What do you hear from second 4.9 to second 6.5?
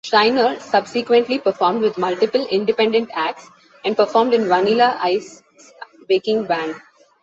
Ice's backing